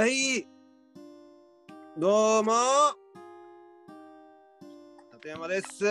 [0.00, 0.46] はい。
[1.98, 2.52] どうも。
[5.12, 5.84] 立山です。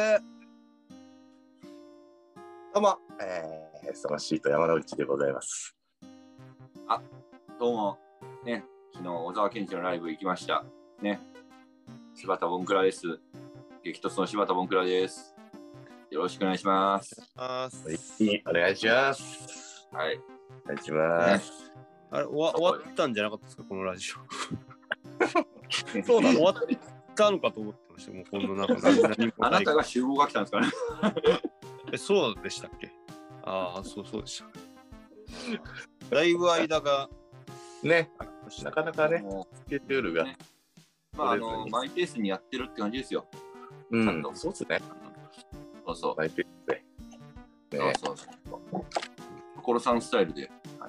[2.74, 5.76] どうも、えー、忙しいと山之内でございます。
[7.60, 8.00] どうも、
[8.44, 8.64] ね、
[8.94, 10.66] 昨日小沢健二のライブ行きました。
[11.04, 11.20] ね、
[12.16, 13.20] 柴田ボンクラです。
[13.84, 15.36] 激突の柴田ボンクラです。
[16.10, 17.16] よろしくお願いします。
[17.36, 19.88] あはい、お願いします。
[19.92, 20.20] はい。
[20.66, 21.69] お願いします。
[22.12, 23.64] あれ終わ終わったんじゃなかったですか？
[23.64, 24.18] このラジオ。
[26.04, 26.40] そうなの？
[26.40, 26.56] 終わっ
[27.16, 28.12] たのかと思ってました。
[28.14, 30.68] もうこのなんか何何もあなないたが集合が来たんですかね？
[31.94, 32.92] えそうでしたっけ？
[33.44, 34.44] ああ、そうそうでし
[36.10, 36.16] た。
[36.16, 37.10] だいぶ間が
[37.84, 38.12] ね、
[38.64, 40.26] なかなかね、もスケジュールが。
[41.18, 43.26] まあ、あの、マイペースにやってるって感じですよ。
[43.92, 44.80] うん、そうっすね。
[45.86, 46.16] そうそう。
[46.18, 46.68] マイペース
[47.72, 47.78] で。
[47.80, 48.28] ね、そうそう
[48.72, 48.84] そう。
[49.56, 50.50] 所さんスタイルで。
[50.80, 50.84] お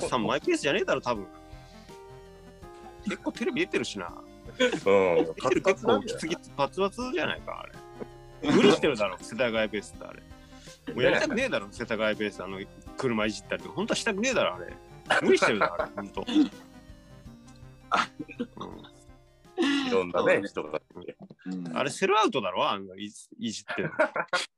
[0.00, 1.26] 母さんマイペースじゃねえだろ、多分。
[3.04, 4.08] 結構テレビ出てるしな。
[4.58, 8.52] うん、結構きつぎパツパツじゃないか、あれ。
[8.52, 10.22] 無理してるだろ、世田谷ベースってあれ。
[10.92, 12.60] もうやりたくねえだろ、世田谷ベース、あの、
[12.96, 13.74] 車いじったりとか。
[13.74, 14.74] 本当はしたくねえだろ、あれ。
[15.22, 16.20] 無理してるだろ、あれ、本当。
[16.20, 16.50] うん
[19.56, 20.80] いろんなね、人が。
[21.46, 23.04] うんあれ、セルアウトだろあのい
[23.38, 23.88] いじって。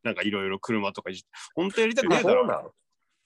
[0.02, 1.28] なんかいろいろ車とかいじって。
[1.54, 2.74] 本当やりたくねえだろ。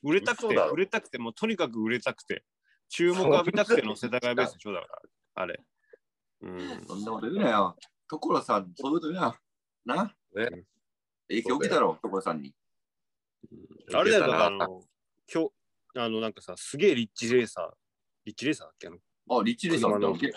[0.03, 2.45] 売れたくて、売れたくて、もうとにかく売れたくて、
[2.89, 5.03] 注目浴びたくての世田谷ベースでしょ、だから、
[5.35, 5.61] あれ。
[6.43, 6.85] うん。
[6.87, 7.77] そんなこと言うなよ。
[8.09, 9.41] 所さん、そういうこと言うな。
[9.85, 10.15] な？
[10.35, 10.65] ね
[11.29, 12.55] 影響受けたろ、所さんに。
[13.95, 14.83] あれだよ、だからあの、
[15.33, 15.51] 今日、
[15.97, 17.71] あの、なんかさ、すげえリッチレーサー、
[18.25, 18.97] リッチレーサーだっけあの？
[19.39, 20.29] あ、リッチレーサー車のゲ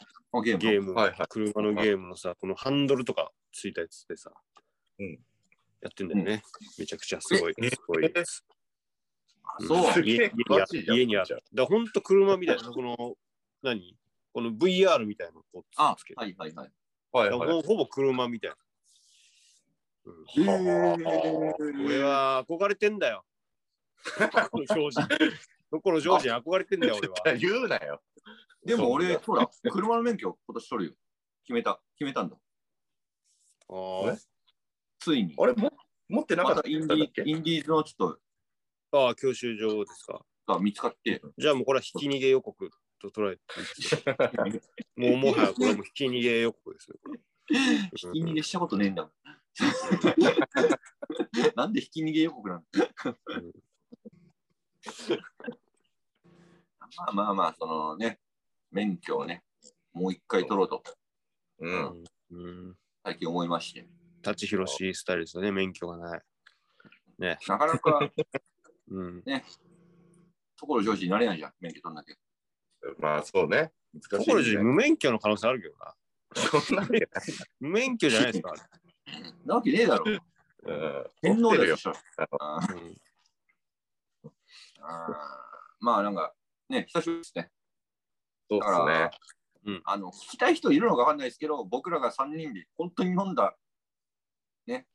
[0.80, 0.94] ーム。
[0.94, 4.32] はいはい車のゲームのさ、このハンドルとかついたやつでさ、
[5.00, 5.20] うん
[5.82, 6.42] やってんだよね。
[6.78, 8.12] めちゃくちゃすごい、えすごい
[9.60, 10.04] そう。
[10.04, 10.32] 家
[10.88, 11.28] 家にある。
[11.30, 13.16] だからほんと車みたいな、この、
[13.62, 13.96] 何？
[14.34, 16.20] この VR みたいなのをあつけ、て。
[16.20, 16.72] はいはいはい。
[17.12, 17.62] はいはい。
[17.62, 18.58] ほほぼ車みたいな。
[20.06, 20.98] うんは
[21.86, 23.24] 俺は憧れてんだよ。
[24.52, 25.36] このジョージ。
[25.72, 27.16] どこのジョージに憧れてんだよ、俺は。
[27.26, 28.02] あ 言うなよ。
[28.66, 30.98] でも俺、ほら、車の免許今年取るよ。
[31.44, 31.82] 決めた。
[31.98, 32.38] 決めたんだ。
[33.70, 34.18] あー
[35.00, 35.36] ついに。
[35.38, 35.72] あれも
[36.10, 38.20] 持ってなかまっただインディだっけインディーズのちょっ
[38.94, 40.24] あー、教習所ですか。
[40.46, 42.70] とが見つかって、じゃあもうこれはひき逃げ予告
[43.02, 46.96] と捉えていいですかもうもはやこれはもうひき逃げ予告ですよ。
[47.04, 47.20] これ
[47.90, 49.12] ひき逃げしたことねえんだもん。
[51.56, 52.64] なんでひき逃げ予告なの
[56.96, 58.20] まあまあまあ、そのね、
[58.72, 59.44] 免許をね、
[59.94, 60.84] もう一回取ろうと、
[61.60, 62.04] うん。
[62.32, 62.76] うん。
[63.04, 63.88] 最近思いまして。
[64.22, 66.22] 舘ひろしスタイルですよね、免許がない。
[67.20, 67.38] ね。
[67.48, 68.00] なかなか、
[68.94, 69.24] うん。
[70.56, 72.16] 所ジョージになれないじゃん、免許取んなきゃ。
[73.00, 73.72] まあそうね。
[73.94, 74.64] 難しい、ところでね。
[74.64, 75.96] 無免許の可能性あるけどな。
[76.62, 76.88] そんな
[77.60, 78.54] 無免許じゃないですか。
[79.46, 80.06] なわけねえだろ。
[80.06, 80.22] うん。
[81.22, 81.76] 天皇だよ、
[82.40, 82.98] あーうん
[84.86, 85.14] あー
[85.80, 86.34] まあなんか、
[86.70, 87.52] ね、久しぶりですね。
[88.50, 89.12] そうだから、
[89.66, 93.56] うんあの聞きたい人いるのかわかんないですけど、僕らが3人で本当に飲んだ、
[94.68, 94.88] ね、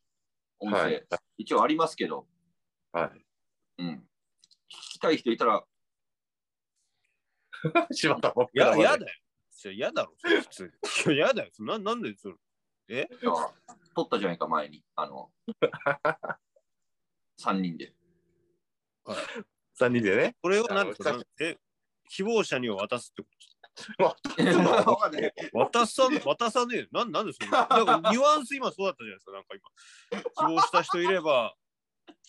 [0.59, 1.06] 音声、はい
[1.38, 2.26] 一応ありますけど、
[2.92, 3.28] はい。
[3.78, 3.89] うん。
[3.89, 4.00] 聞
[4.69, 5.65] きたい人いたら、
[7.93, 8.50] 柴田も。
[8.53, 9.12] や、やだよ。
[9.72, 10.72] 嫌だろ、それ普通。
[11.12, 11.50] いや、やだよ。
[11.53, 12.37] そななんでそれ？
[12.89, 13.09] え？
[13.21, 13.53] じゃあ
[13.94, 14.84] 撮ったじゃないか、前に。
[14.94, 15.33] あの、
[17.41, 17.93] 3人で。
[19.81, 20.37] 3人でね。
[20.43, 21.59] これを何あのなんえ？
[22.10, 23.49] 希望者には渡すってこと？
[25.53, 26.87] 渡さん、渡さねえよ。
[26.93, 27.66] なんなんでそんな？
[27.69, 29.33] なんかニュアンス今そうだったじゃないですか。
[29.33, 30.49] なんか今。
[30.49, 31.55] 希望した人いれば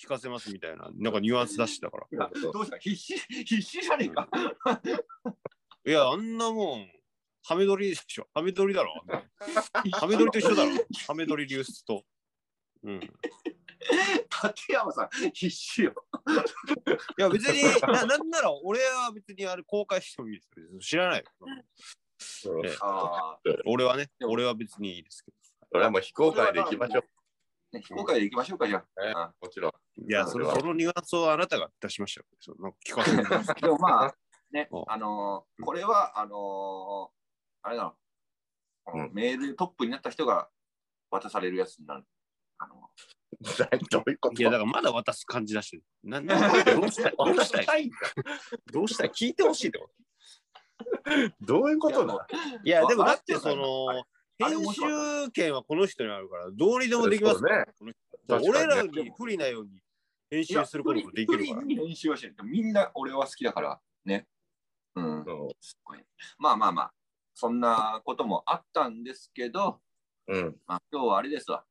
[0.02, 0.90] 聞かせますみたいな。
[0.96, 2.30] なんかニュアンス出してたから。
[2.54, 2.78] どうした？
[2.78, 4.28] 必死、必死じゃねえか。
[5.86, 6.88] いや、あんなもん、
[7.44, 8.28] ハメ撮りでしょ。
[8.34, 8.94] ハメ撮りだろ。
[9.94, 10.72] ハメ撮りと一緒だろ。
[11.08, 12.04] ハメ撮り流出と。
[12.84, 12.96] うん。
[12.98, 15.94] い立山さん、必死よ。
[17.18, 20.80] や、別に、ななんなら俺は別にあれ公開してもいいですよ。
[20.80, 21.24] 知らない
[23.66, 25.32] 俺はね、俺は別にいいですけ
[25.72, 27.04] それはもう非公開で行きましょう。
[27.74, 29.34] ーね、非公開で行きましょうか、じゃええあ。
[29.42, 29.72] もちろん。
[29.72, 29.78] ど。
[30.08, 32.26] いや、それそのニュアンスをあなたが出しましたよ。
[32.40, 34.16] そうなんか聞かせてでもまあ、
[34.52, 37.10] ねお、あのーこれは、あのー
[37.62, 37.96] あれだの
[38.94, 39.12] うん。
[39.14, 40.50] メールトップになった人が
[41.12, 42.04] 渡されるやつになる。
[42.58, 42.90] あの
[43.92, 44.42] どういうこと？
[44.42, 45.82] いや、だからまだ渡す感じだし。
[46.04, 47.14] ななどうしたい？
[47.18, 47.92] どうしたい？
[48.74, 49.10] どうしたい？
[49.10, 49.94] 聞いてほしいってこと。
[51.42, 52.20] どういうことなの
[52.64, 54.04] いや、でもわだってその、
[54.40, 57.66] 編集権はこの人にあるから、どうにでもできますね
[58.30, 59.82] 俺らに不利なように
[60.30, 61.56] 編集することもできるからいや。
[61.56, 62.36] 不利に編集はしてる。
[62.44, 64.28] みんな俺は好きだから、ね。
[64.96, 65.20] うん。
[65.20, 65.26] うん
[66.38, 66.92] まあまあまあ、
[67.34, 69.80] そんなこともあったんですけど、
[70.28, 70.56] うん。
[70.68, 71.64] まあ、今日はあれですわ。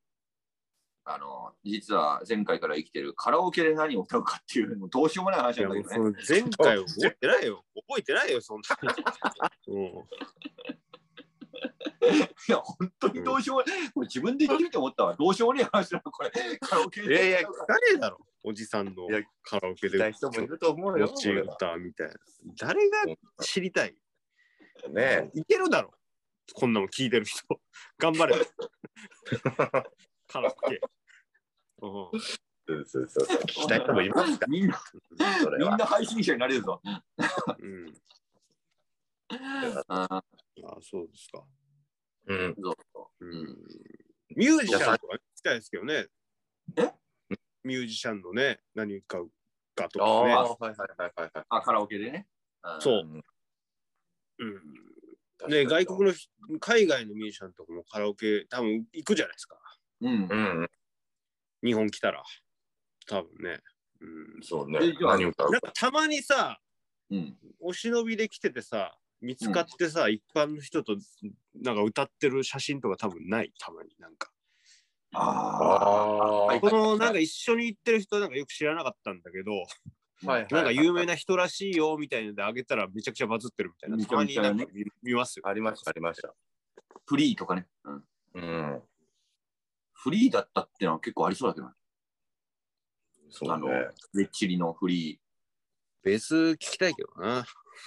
[1.05, 6.19] あの、実は前回から生きてるカラオケで何を歌うかっていう、もうどうしようもない話なんだけどね。
[6.29, 7.65] 前回覚えてないよ。
[7.89, 9.73] 覚えてないよ、そんなに。
[9.75, 10.05] うん
[12.49, 13.91] いや、本当にどうしようもない。
[13.93, 15.17] これ自分で言ってみて思ったわ。
[15.17, 16.31] どうしようもない話なの、これ。
[16.61, 19.07] カラオケいやいや誰だろうおじさんの
[19.43, 21.07] カラオケで聞きたい人もいると思うよ。
[21.09, 22.15] 持ち歌みたいな。
[22.59, 23.05] 誰が
[23.43, 23.95] 知りたい？
[24.91, 25.93] ねいけるだろ
[26.55, 27.45] こんなの聞いてる人。
[27.99, 28.37] 頑張れ。
[30.29, 30.81] カラオケ。
[31.83, 32.21] うん
[32.71, 33.39] そうそうそう。
[33.43, 34.47] 聞きたい人もいますか？
[34.47, 34.81] みんな。
[35.59, 36.81] みんな配信者になれるぞ。
[37.59, 37.95] うん、
[39.89, 40.23] あ
[40.65, 41.45] あそうですか。
[42.27, 42.55] うん。
[42.93, 43.57] そうん、
[44.37, 46.07] ミュージシャンとか聞きたいですけどね。
[46.77, 46.91] え？
[47.65, 49.31] ミュージシャンのね、何歌う
[49.75, 50.35] かとああ、かね。
[50.35, 51.45] はいはいはいはいはい。
[51.49, 52.27] あ、カラオケでね。
[52.79, 53.23] んそう
[54.41, 56.31] うん、ね、外国の人
[56.61, 59.59] 海外のミュージシャンとかもカラオケ多分行くじゃないですか。
[60.01, 60.63] うんう。
[60.65, 60.69] ん。
[61.63, 62.23] 日本来たら。
[63.09, 63.61] 多分ね。
[64.01, 64.07] う
[64.39, 66.61] ん、そうねなんかたまにさ、
[67.11, 67.37] うん。
[67.59, 70.97] お忍びで来ててさ、見つかってさ、一般の人と
[71.61, 74.31] なんか歌ってる写真とか多分ない、たまになんか。
[75.15, 79.53] ああはいこのなんか一緒に行ってる人なんかよく知らなかったんだけど、
[80.27, 80.31] あ。
[80.31, 83.97] はいなんか有名な人らしいよみたいのであげたらめちゃくちゃバズってるみたいな。
[83.97, 85.49] めちたまになんか見見ますよ。
[85.49, 86.35] ありました、ありました。
[87.07, 87.67] フリーとかね。
[87.85, 88.05] うん。
[88.35, 88.83] うん。
[89.93, 91.73] フリーだったってのは結構ありそうだけどね。
[93.49, 95.21] あのそうね。、レッチリのフリ
[96.03, 97.45] ベース聞きたいけどな。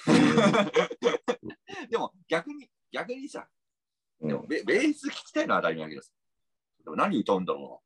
[0.07, 1.87] ー。
[1.89, 3.47] でも逆に、逆にさ、
[4.19, 6.11] でもうんベベース聞きたいのは当たり前だけどさ。
[6.83, 7.81] でも何歌うんだろ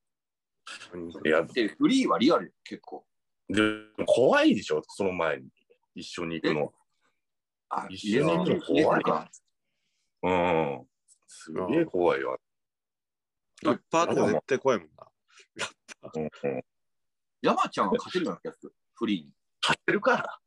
[1.25, 3.05] いやうな。、で、フリーはリアルよ結構。
[3.47, 3.61] で
[3.97, 5.49] も怖いでしょ、その前に。
[5.95, 6.73] 一緒に行くの。
[7.69, 9.31] あ、一緒に行くの怖いか。
[10.23, 10.87] うん。
[11.27, 12.37] すげえ怖いわ。
[13.63, 15.07] ラッパーとか絶対怖いもんな。
[16.13, 16.63] うんうん。
[17.41, 18.73] 山ちゃんは勝てるような気がする。
[18.93, 19.31] フリーに。
[19.61, 20.41] 勝ってるか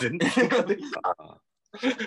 [0.00, 1.40] 全然勝てるか。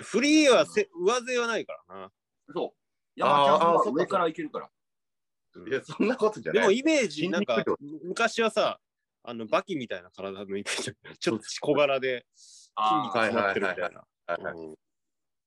[0.02, 2.12] フリーはせ上背はないからな。
[2.52, 2.78] そう。
[3.16, 4.70] 山ちゃんあーそっかは上からいけるから。
[5.66, 6.62] いや、そんなことじゃない。
[6.62, 7.62] でもイメージ、なんか
[8.04, 8.80] 昔はさ、
[9.24, 12.70] あのバキみたいな体のイメージ、ちょっと小柄で筋
[13.02, 14.04] 肉あ詰まってるみたいな。
[14.26, 14.76] はいはいうん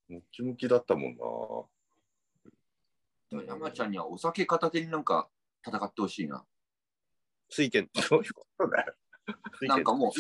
[0.10, 1.24] ムキムキだったもんな。
[3.40, 5.30] ー山ちゃんにはお酒片手になんか
[5.66, 6.46] 戦ってほしいな。
[7.50, 7.90] 水拳。
[7.96, 8.94] そういうことだよ。
[9.62, 10.12] なんかもう、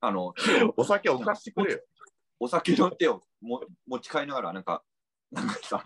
[0.00, 0.32] あの、
[0.76, 1.80] お酒を貸してくれよ。
[2.40, 4.82] お酒の手をも持ち替えながら、なんか、
[5.30, 5.84] なんかさ、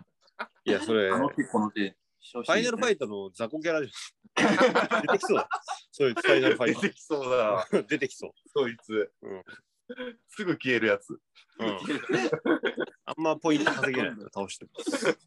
[0.64, 1.97] いや、それ、あのフ手この手。
[2.32, 5.03] ファイナルファイトの雑魚キャラじゃん。
[5.03, 5.49] 出てきそうだ。
[5.91, 7.67] そういうファイナルファイ出てきそうだ。
[7.70, 7.82] ト。
[7.88, 9.12] 出てきそそいつ。
[9.23, 9.43] うん
[10.29, 11.12] すぐ消えるやつ。
[11.12, 11.19] う。
[11.59, 11.79] うん。
[13.05, 14.70] あんまポイント稼げないから倒しても。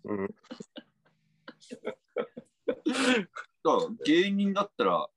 [0.05, 0.35] うん。
[4.05, 5.07] 芸人だったら、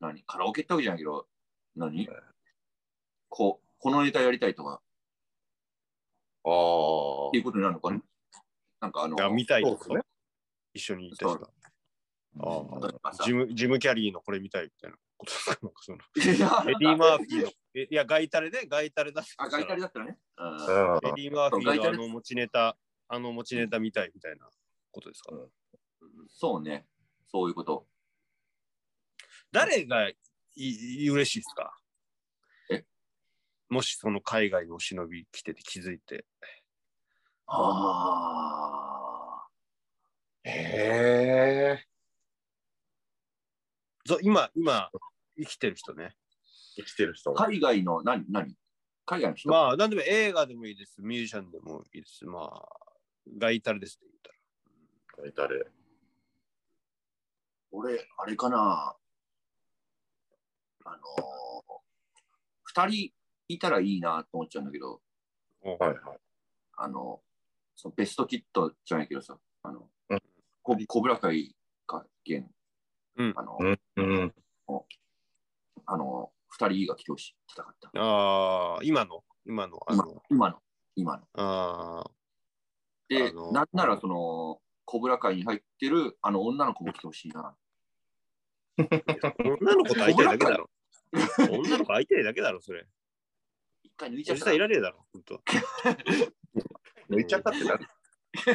[0.00, 0.22] 何？
[0.24, 1.28] カラオケってわけじゃないけど、
[1.76, 2.08] 何？
[3.28, 4.80] こう、このネタやりたいとか、
[6.44, 8.02] ああっていうことになるのかな。
[8.80, 10.00] なんかあの、いや、見たいとかね。
[10.72, 11.50] 一緒に行った人が。
[12.40, 15.68] ああジム、ジムキャリーのこれ見たいみたいなことですかな。
[15.68, 16.64] んかそのいや。
[16.68, 20.18] エディ・マーフィーの、えいや、ガイタレね、ガイタレだあ、ガイタリだったらね。
[20.38, 22.76] エディ・マーフィーのあの持ちネタ、
[23.08, 24.48] あの持ちネタ見たいみたいな
[24.92, 25.48] ことですか、うん。
[26.28, 26.86] そうね。
[27.26, 27.86] そういうこと。
[29.50, 30.14] 誰がい
[30.56, 31.76] い嬉しいですか？
[31.80, 31.87] え
[33.68, 36.24] もしその海外のお忍び来てて気づいて。
[37.46, 39.48] ああ。
[40.44, 41.84] へえ。
[44.06, 44.90] ぞ今、今、
[45.36, 46.16] 生きてる人ね。
[46.76, 47.32] 生きてる人。
[47.34, 48.54] 海外の何、何？
[49.04, 51.00] 海外の人、まあ、なんでも映画でもいいです。
[51.02, 52.24] ミュージシャンでもいいです。
[52.24, 52.68] まあ、
[53.38, 54.06] ガイタレですって
[55.22, 55.48] 言ったら。
[55.48, 55.66] 誰
[57.70, 58.96] 俺、あれかな。
[60.84, 61.00] あのー、
[62.64, 63.12] 二人
[63.48, 65.00] いたらいいなと思っちゃうんだけど、
[65.62, 65.94] はいはい。
[66.76, 67.20] あの、
[67.74, 70.18] そのベストキットじゃないけどさ、あの、うん
[70.62, 72.44] ココブラ会か、現、
[73.16, 73.78] うんあの、うん。
[73.96, 74.32] うん。
[75.86, 77.90] あの、二人が来てほしい、戦った。
[77.98, 80.58] ああ、今の、今の、あ今の、今の、
[80.94, 81.22] 今の。
[81.42, 82.10] ああ、
[83.08, 87.54] で、なんならその、コブラ会に入ってるあの女の子も来てほしいな。
[88.78, 90.70] 女の子と会いたいだけだろ。
[91.50, 92.86] 女の子会いたいだけだろ、それ。
[93.98, 95.42] 一回抜いちゃったおじさんいらねえだろ、ほんと。
[97.10, 97.84] 抜いちゃったってなる。
[98.46, 98.54] うん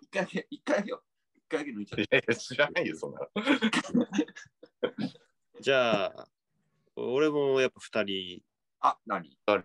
[0.00, 1.02] 一回だけ、一回だけよ。
[1.34, 3.28] 一回だけ抜いちゃっいやいや、知らないよ、そんなの。
[5.60, 6.28] じゃあ、
[6.94, 8.44] 俺もやっぱ二人、
[8.80, 8.90] た。
[8.90, 9.36] あ、何？
[9.44, 9.64] 誰い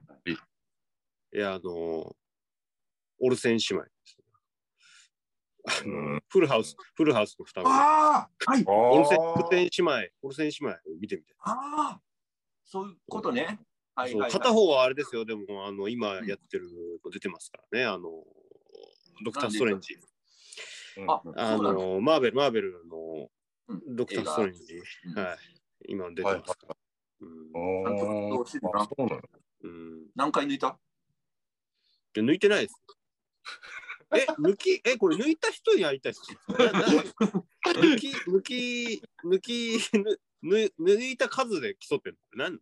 [1.38, 2.16] や、あの、
[3.20, 4.18] オルセン姉妹です。
[6.30, 7.70] フルハウス、フルハウスの双子。
[7.70, 9.92] ああはいオルセン姉妹、
[10.24, 11.36] オルセン姉妹見てみて。
[11.42, 12.02] ああ
[12.64, 13.60] そういうことね。
[13.96, 14.32] はいはい、はい。
[14.32, 16.72] 片方はあれですよ、でも、あの、今やってる
[17.04, 18.24] の出てますからね、あの、
[19.24, 19.96] ドクター・ストレンジ。
[19.96, 21.74] うんあ、あの。
[21.74, 23.30] の、マーベル、マーベルの
[23.68, 24.82] うんドクター・ストレンジ。
[25.06, 25.38] うんはい。
[25.88, 26.76] 今出てはいますから。
[27.22, 28.46] うんうなの
[29.64, 30.78] うん何回抜いた？
[32.14, 32.82] 抜いてないです。
[34.16, 36.22] え、抜き、え、これ抜いた人に会いたいっす。
[36.48, 39.78] 抜き、抜き、抜き、
[40.44, 42.44] 抜いた数で競ってんの？
[42.44, 42.60] なん い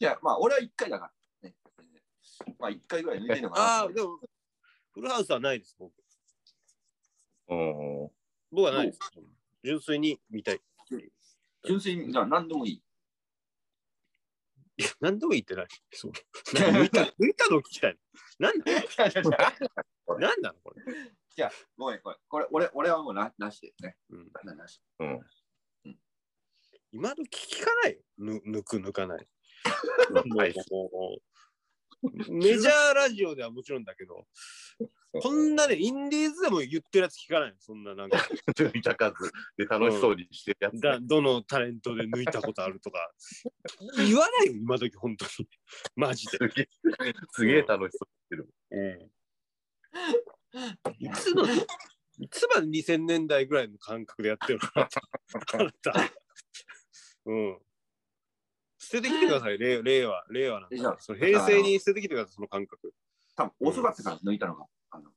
[0.00, 1.50] や、まあ、俺は1回だから。
[1.50, 1.56] ね、
[2.58, 3.66] まあ、1回ぐらい抜いてるのかな。
[3.66, 4.20] ああ、でも、
[4.92, 5.92] フルハウスはないです、僕。
[7.50, 8.10] うん
[8.50, 8.98] 僕はないです。
[9.62, 10.60] 純粋に見たい。
[11.64, 12.82] 純粋に、じゃあ何でもいい。
[14.76, 15.66] いや、何でもいいってない。
[15.92, 16.12] そう。
[16.54, 17.98] なんか抜いた、抜いたのを聞きたい。
[18.38, 18.72] なんだ？
[20.18, 20.82] なんなのこれ？
[21.76, 22.18] ごめん、ごめん。
[22.28, 23.96] これ、俺、俺はもうななしでね。
[24.10, 24.80] うん、ななし。
[25.00, 25.20] うん
[26.92, 27.94] 今時聞かない？
[27.94, 28.00] よ。
[28.18, 29.26] ぬ抜く、抜かない。
[32.30, 34.24] メジャーラジオではもちろんだけど、
[35.20, 37.56] こんなね、インディーズでも言ってるやつ聞かないよ。
[37.58, 38.18] そんななんか、
[38.56, 40.80] 抜いた数で楽しそうにしてるやつね。
[40.80, 43.12] だどのタレントで抜いたことあるとか、
[43.96, 45.30] 言わないよ、今時本当に。
[45.96, 46.38] マジで。
[46.38, 46.68] すげえ
[47.32, 48.48] すげえ楽しそうにしてる。
[51.00, 51.44] いつの、
[52.20, 54.68] いつまで2000年代ぐらいの感覚でやってるの？
[54.70, 54.88] か
[55.58, 55.92] なあなた。
[57.26, 57.58] うん。
[58.78, 61.00] 捨ててきてください、 令令和、令和なんえじゃあか。
[61.00, 62.94] それ平成に捨ててきてください、その感覚。
[63.34, 64.66] 多分遅かったから抜いたのが。
[64.90, 65.10] あの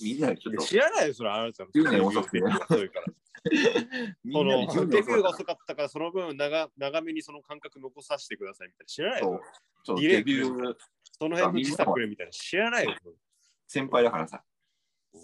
[0.00, 0.62] みんなでちょっと。
[0.62, 1.70] 知らないよ、それ、あなたの。
[1.70, 3.06] 10年遅くてねそういうから。
[4.32, 8.86] このデビューが備遅かった遅から、その分長長めにその感覚残させてくださいみたいな。
[8.86, 9.40] 知らないよ。
[9.84, 10.76] そうデビュー
[11.18, 12.32] その辺の自作みたいな。
[12.32, 12.96] 知らないよ。
[13.66, 14.44] 先輩だからさ。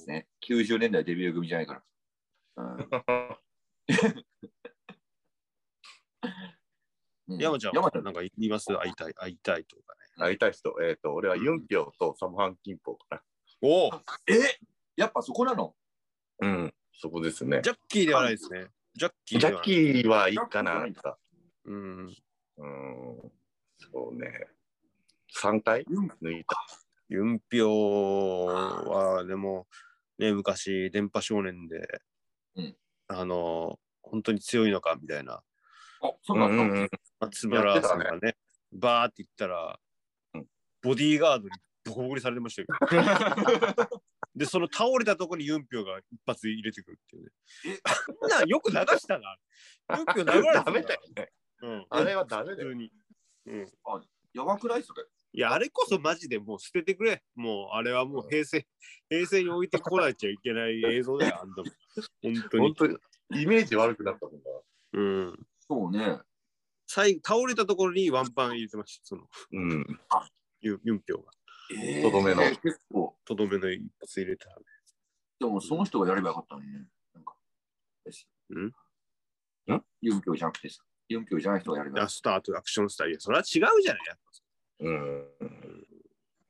[0.06, 1.82] ね、90年代デビュー組じゃないから。
[2.56, 2.76] うん
[3.88, 4.04] う
[6.26, 6.58] ん
[7.28, 8.66] 山ちゃんは山ちゃんなんか言います？
[8.76, 10.24] 会いたい、会いたいとかね。
[10.24, 13.20] 会いたい人、えっ、と、俺はユンピョウとサムハンキンポかな。
[13.60, 13.90] おお
[14.26, 14.58] え？
[14.96, 15.74] やっぱそこなの？
[16.40, 17.60] うん、そこですね。
[17.62, 18.66] ジャッキーではないですね。
[18.94, 19.64] ジャッキージャッではない。
[19.64, 20.74] キーはいいかな。
[20.80, 21.18] なんか
[21.64, 22.06] うん。
[22.06, 22.12] うん、
[23.78, 24.46] そうね。
[25.36, 25.84] 3回？
[26.22, 26.56] 抜いた。
[27.10, 29.66] ユンピョは、でも、
[30.18, 32.02] ね、昔、電波少年で、
[32.56, 35.40] うんあの、本当に強いのかみたいな、
[36.02, 36.88] あ、そうなんだ。
[37.20, 38.36] 松村さんがね、
[38.72, 39.78] バーって言ったら、
[40.34, 40.46] うん
[40.80, 41.50] ボディーガードに
[41.84, 42.68] ボコボコにされてましたよ。
[44.36, 47.30] で、その倒れたとこにユンピョが一発入れてくるっていうね。
[48.20, 49.36] こんなんよく流したな。
[49.96, 51.32] ユンピョ流れダメだよね。
[51.62, 51.86] うん。
[51.90, 52.68] あれはダメだよ。
[52.68, 52.92] 普通に。
[53.46, 53.72] うん。
[54.34, 54.84] やばくない？
[54.84, 55.02] それ。
[55.32, 57.24] いや、あれこそマジでもう捨ててくれ。
[57.34, 58.64] もう、あれはもう平成、
[59.08, 61.64] 平成に置いてこなきゃいけない映像だよ、あんなもん。
[62.22, 62.62] 本当に。
[62.62, 62.98] 本当に
[63.42, 64.50] イメージ悪くなったもんだ。
[64.92, 65.46] うん。
[65.58, 66.20] そうね。
[66.88, 69.06] 最後、倒れたところにワンパン入れてました。
[69.06, 69.86] その、うん。
[70.62, 71.24] ユユンピョが。
[71.78, 73.14] えとどめの結構。
[73.26, 74.48] とどめの一発入れた。
[75.38, 76.86] でもその人がやればよかったのにね。
[77.14, 77.34] なんか。
[78.54, 79.74] ん？
[79.76, 80.82] んユンピョウじゃなくてさ。
[81.10, 83.08] ユンピョウじゃない人がやればよかっラスターとアクションスター。
[83.08, 83.82] いや、それは違うじゃない。
[84.08, 84.28] やっぱ
[84.80, 85.24] うん。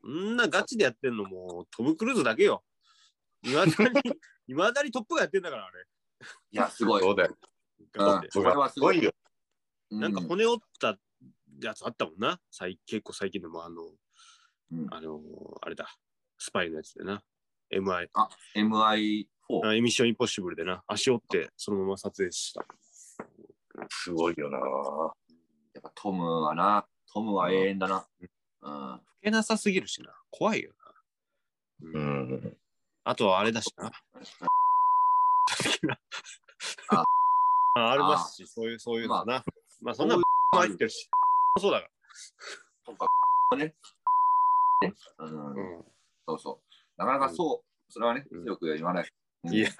[0.00, 2.62] そんなガチでやってんのもうトム・クルーズだけよ。
[3.42, 3.72] いまだに、
[4.46, 5.84] いまだにトップがやってんだから、あれ。
[5.84, 6.26] た。
[6.52, 7.02] いや、すごい。
[7.02, 7.36] そうだよ。
[7.92, 9.12] 頑張ってそれはすごいよ。
[9.90, 10.98] うなんか骨折った
[11.62, 12.40] やつあったもんな。
[12.50, 13.82] 最結構最近でも、あの、
[14.72, 15.20] うんあの、
[15.62, 15.88] あれだ。
[16.38, 17.22] スパイのやつでな。
[17.72, 18.08] MI。
[18.56, 19.26] MI4。
[19.64, 20.82] あエミッションインポッシブルでな。
[20.86, 22.64] 足折ってそのまま撮影した。
[23.90, 24.58] すごいよな。
[24.58, 26.86] やっぱトムはな。
[27.12, 28.06] トムは永遠だな。
[28.62, 28.90] うん。
[28.92, 30.12] 老けなさすぎるしな。
[30.30, 30.88] 怖いよな。
[31.80, 32.56] ううんん。
[33.04, 33.90] あとはあれだしな。
[36.90, 37.04] あ
[37.74, 39.44] あありますし、そういう、そういうのな。
[39.88, 41.08] まあ、そんなそうも入ってるし。
[41.58, 41.88] そうだか
[42.84, 43.06] とか
[43.56, 43.64] ね。
[43.64, 43.74] ね
[45.18, 45.42] うんら。
[45.44, 45.84] うん。
[46.26, 47.00] そうそう。
[47.00, 49.08] なかなかそう、それはね、うん強くは言わない。
[49.44, 49.70] うんいや、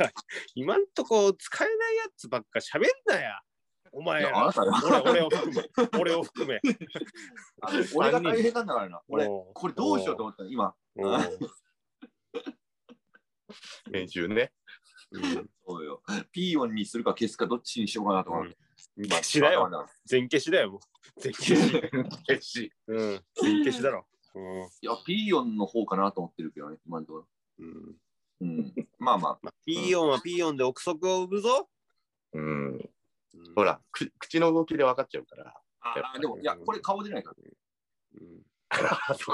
[0.55, 3.38] 今んとこ使えないやつばっか喋んなや。
[3.93, 5.69] お前らいやあなたが俺俺を含め。
[5.99, 6.61] 俺を含め。
[7.61, 9.03] あの俺が大変なんだからな。
[9.09, 10.49] 俺、おうこれどうしようと思ったの？
[10.49, 10.75] 今。
[13.91, 14.53] 練習ね。
[15.11, 16.03] うんそうよ。
[16.33, 18.57] ピーヨンにするか消すかどっちにしようかなと思って。
[19.07, 19.88] 消しだよ。
[20.05, 20.81] 全消しだよ、もう。
[21.21, 21.83] 全消し。
[22.26, 22.73] 決死。
[22.87, 23.25] うん。
[23.43, 24.07] 全消しだろ。
[24.35, 27.28] うんいや、ピーヨンの方かなと思ってるけどね、今のところ。
[27.61, 27.97] うん。
[28.40, 28.75] うん。
[28.99, 29.38] まあまあ。
[29.43, 31.69] まあ、ピーヨンはピーヨンで憶測を生むぞ。
[32.35, 32.73] うん。
[32.75, 32.90] うん
[33.55, 35.55] ほら、く口の動きで分かっちゃうから。
[35.81, 37.37] ああ、でも、いや、これ顔出ないから。
[38.21, 38.38] うん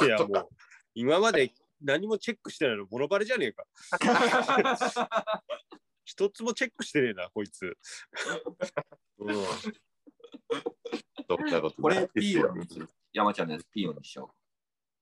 [0.07, 0.49] いや、もう、
[0.95, 1.53] 今まで
[1.83, 3.65] 何もチェックしてないのボロバレじゃねえか。
[6.05, 7.77] 一つもチェックしてねえな、こいつ。
[9.25, 9.35] うん、
[11.29, 12.89] そんなことこれピーヨンにする。
[13.13, 14.35] 山ちゃんのやつピーヨンにしよ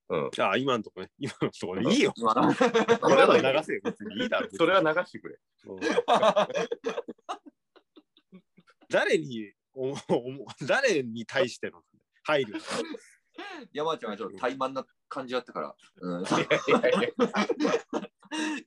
[0.09, 0.31] うん。
[0.38, 1.11] あ、今のとこね。
[1.19, 2.21] 今のとこでいいよう。。
[2.21, 3.81] 今のこれは流せよ。
[3.85, 4.49] 別にいいだろ。
[4.52, 5.38] それは流してくれ。
[5.67, 5.81] うん
[8.88, 9.97] 誰におお
[10.67, 11.83] 誰に対しての？
[12.25, 12.61] 配慮
[13.73, 15.75] 山ちゃんがちょっと怠慢な感じだったから。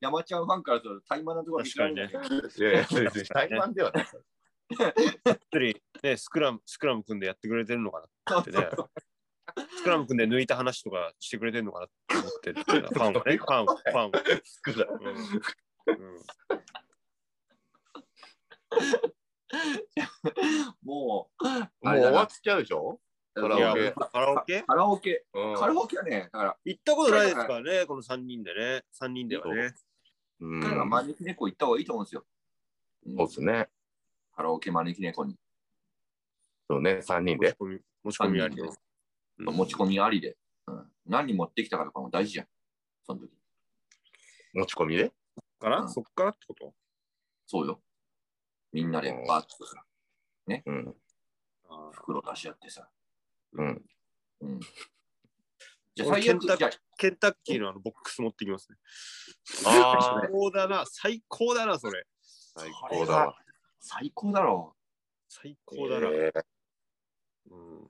[0.02, 4.08] 山ちゃんファンからすると怠慢なところ見せられない確やいや、別に怠慢ではない。
[5.52, 8.70] 一人ね、スクラム、スクラム組んでやってくれてるのかなってね。
[9.78, 14.24] スクラム組んで抜いた話とかしてくれてるのかなって思ってる ファンはね、ファンは、ファンは。
[14.66, 14.88] 少ない
[15.88, 16.16] うん。
[16.16, 16.22] うん
[20.84, 21.46] もう、
[21.88, 23.00] もう終わっちゃうでしょ？
[23.36, 23.92] カラオケ。
[23.92, 24.64] カラオケ？
[24.64, 25.56] カラオケ、うん。
[25.56, 28.84] カラオケはね、だから、行ったことないですからね、この3人でね。
[29.00, 29.74] 3人ではね。
[30.40, 30.58] う。
[30.58, 32.26] ん彼が招き猫行った方がいいと思うんですよ。
[33.06, 33.18] うん。
[33.18, 33.70] そうですね。
[34.36, 35.38] カラオケ招き猫に。
[36.70, 37.48] そうね、3人で。
[37.48, 38.62] 持ち込み、持ち込みありで。
[38.62, 38.72] うん
[39.38, 40.38] 持ち込みありで。
[40.68, 42.48] うん、何持ってきたかとかも大事じゃん。
[43.06, 43.32] その時。
[44.54, 45.12] 持ち込みで？
[45.60, 46.74] から、うんそっからってこと？
[47.46, 47.82] そうよ。
[48.72, 49.84] みんなでバーッとさ、
[50.48, 50.96] うん。
[51.70, 52.90] あ袋出し合ってさ。
[53.54, 53.86] うん。
[54.42, 54.60] うん。
[55.96, 58.78] じゃあ俺最悪、ケンタッじゃあケンタッキーのあのボックス持ってきますね。
[59.66, 62.06] あ最高だな、最高だな、それ。
[62.22, 63.36] 最高だわ。
[63.88, 64.76] 最高だろ
[65.30, 66.08] 最高だな。
[66.08, 66.44] えー
[67.52, 67.88] うん、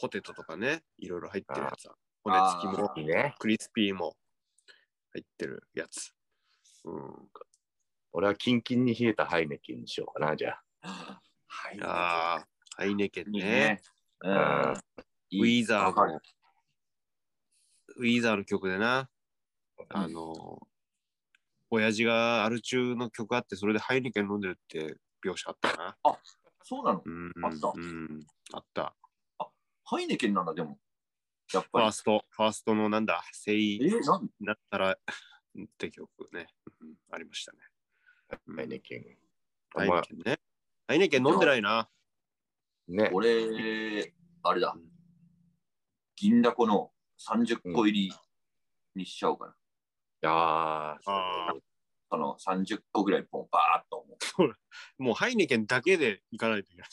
[0.00, 1.96] ポテトとかね、いろいろ入ってるやつだ。
[2.22, 3.34] 骨付きもあ、いいね。
[3.40, 4.14] クリスピーも
[5.12, 6.12] 入ってるやつ。
[6.84, 7.14] うん、
[8.12, 10.84] 俺はキンキンに冷えたハイネケンにしようかな、じゃあ。
[10.84, 10.88] う。
[11.48, 11.80] はい。
[11.82, 12.46] ああ、
[12.76, 13.38] ハイネケンね。
[13.40, 13.80] いいね。
[14.20, 14.32] うん。
[14.32, 16.20] ウィーザーわかるの、
[17.96, 19.10] ウィーザーの曲でな、
[19.88, 20.60] あの、
[21.74, 25.96] 親父がアル中の曲あって、それでハイネケン飲んでるって描写あったな。
[26.62, 27.02] そうなの？
[27.02, 28.94] うん、あったうん、あった。
[29.84, 30.78] ハイネケンなんだ、でも。
[31.54, 31.86] やっフぱり。
[31.86, 34.96] ァースト、ファーストのなんだ、せいえなんなったらっ
[35.78, 36.46] て曲ね、
[36.82, 37.58] うんありましたね。
[38.54, 39.04] ハイネケン。
[39.74, 40.40] ハイネケンね。
[40.86, 41.88] ハイネケン飲んでないな。
[42.86, 43.08] ね。
[43.14, 44.76] 俺、あれだ。
[46.16, 46.92] 銀だこの
[47.26, 48.14] 30個入り
[48.94, 49.54] にしちゃおうかな。
[50.24, 51.54] ああ、あ
[52.10, 55.02] その30個ぐらいポンバーっと思う。
[55.02, 56.88] もうハイネケンだけで行かないといけない。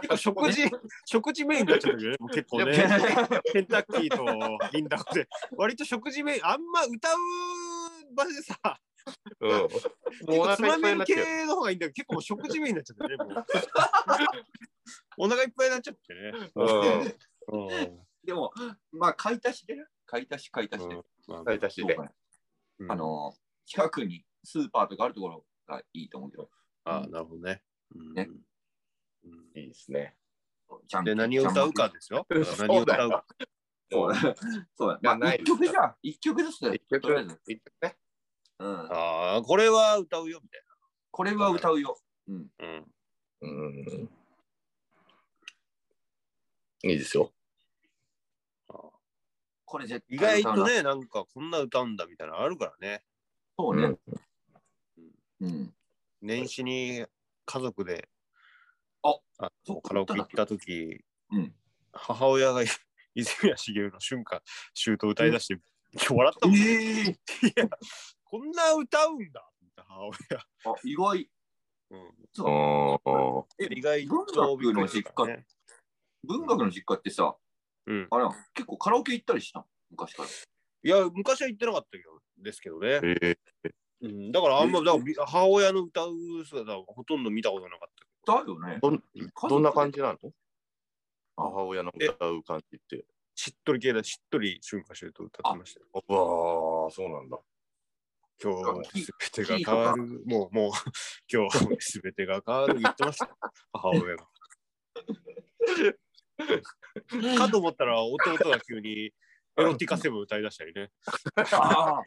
[0.00, 0.62] 結構食事、
[1.04, 2.72] 食事メインになっちゃったけどね、 結構ね。
[3.52, 8.56] ケンタッキーと銀だこで、割と食事メイン、あんま歌う場でさ、
[9.40, 9.50] うん。
[9.50, 9.86] もう結
[10.28, 11.04] お構つま腹いっぱいめ。
[11.04, 13.44] 系の方がいいんだけど、結構もう食事メインになっちゃったね、もう。
[15.18, 16.32] お腹いっぱいになっちゃってね。
[16.54, 17.68] うん。
[17.68, 18.52] うんでも、
[18.92, 19.84] まあ、買い足しでね。
[20.04, 20.94] 買い足し、買い足しで。
[20.94, 21.04] まあ
[21.44, 21.96] 買い足しで。
[22.88, 23.34] あの、
[23.66, 26.50] 近くにスーパーとかあるところがいいと思うけど。
[26.84, 27.62] あなるほどね。
[27.94, 28.28] うんね
[29.24, 30.16] うんいいですね。
[30.86, 32.26] じゃんで、何を歌うかですよ。
[32.58, 33.26] 何を歌うか。
[33.90, 34.36] そうだ。
[34.76, 34.98] そうだ。
[35.02, 35.96] まあまあ、一曲じゃん。
[36.02, 36.76] 一曲ずつで。
[36.76, 37.40] 一曲とりあえず。
[37.46, 37.96] 一曲ね。
[38.60, 38.92] うん。
[38.92, 40.62] ああ、これは歌うよ、みたい
[41.10, 41.98] これは歌うよ。
[42.28, 42.50] うん。
[42.58, 42.66] な。
[42.66, 42.92] うん。
[43.42, 44.10] うん。
[46.82, 47.32] いいですよ。
[49.70, 50.58] これ絶意対歌うな。
[50.58, 53.04] 外とね、なんかこんな歌うんだみたいなのあるからね。
[53.56, 53.96] そうね。
[55.40, 55.72] うん。
[56.20, 57.06] 年始に
[57.46, 58.08] 家族で
[59.04, 61.54] ああそっかカラオケ行った時、うん。
[61.92, 62.62] 母親が
[63.14, 65.54] 泉谷しげるの春夏秋冬歌い出して、
[65.92, 67.16] 今日笑ったもん、えい
[67.54, 67.68] や
[68.24, 70.40] こんな歌うんだ母親。
[70.40, 71.30] あ、意外。
[71.92, 75.44] うん、おえ、意外文とびっくり学の実家。
[76.24, 77.36] 文学の実家ってさ、
[77.90, 78.24] うん、あれ
[78.54, 80.28] 結構カラオケ行ったりした昔から。
[80.28, 83.00] いや、昔は言ってなかったけどですけどね。
[83.20, 83.36] え
[84.02, 87.90] うん、だからあんま、だからみ母親の歌う姿はほとんど見たことなかっ
[88.24, 88.32] た。
[88.32, 88.78] だよね。
[88.80, 89.02] どん
[89.48, 90.32] どんな感じじなの？
[91.36, 93.04] 母親の歌う感じって。
[93.34, 95.86] しっとり系だ、しっとり春夏秋冬歌ってましたよ。
[95.92, 97.38] うわあ、そうなんだ。
[98.42, 100.22] 今日すべてが変わる。
[100.26, 100.70] もう、もう、
[101.28, 103.36] 今日すべてが変わる言ってましたよ。
[103.72, 104.28] 母親が。
[107.38, 109.12] かと思ったら弟が急に
[109.56, 110.90] エロティカセブン歌い出したりね。
[111.36, 112.02] ああ、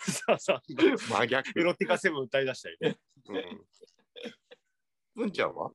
[0.00, 1.58] さあさあ、真逆。
[1.58, 1.62] エ。
[1.62, 2.98] ロティカセブン歌い出したりね。
[3.28, 3.66] うん。
[5.14, 5.70] 文ちゃんは？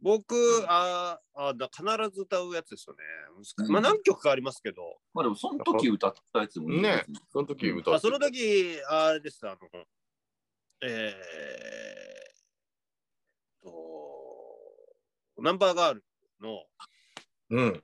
[0.00, 1.82] 僕ああだ、必
[2.14, 3.02] ず歌うやつですよね。
[3.56, 3.72] 難うん。
[3.72, 7.20] まあ何曲かありますけど、まあでもその時歌ったやつもいいねですね。
[7.32, 9.86] その時歌あその時、あれです、あの、
[10.82, 16.04] えー、と、ナンバーガール
[16.40, 16.64] の、
[17.50, 17.82] うん。